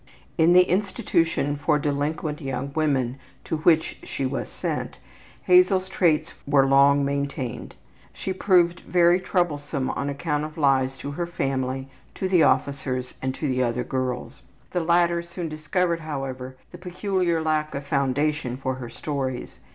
[0.35, 4.97] In the institution for delinquent young women to which she was sent
[5.43, 7.75] Hazel's traits were long maintained.
[8.11, 13.35] She proved very troublesome on account of lies to her family, to the officers, and
[13.35, 14.41] to the other girls.
[14.71, 19.59] The latter soon discovered, however, the peculiar lack of foundation for her stories.